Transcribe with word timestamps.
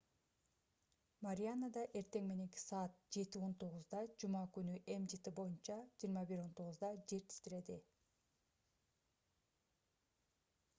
марианада 1.25 1.83
эртең 1.99 2.25
мененки 2.29 2.61
саат 2.61 2.95
07:19 3.17 4.17
жума 4.25 4.41
күнү 4.57 4.79
gmt 4.89 5.31
боюнча 5.41 5.77
21:19 6.07 6.75
жер 6.81 6.99
титиреди 7.15 7.79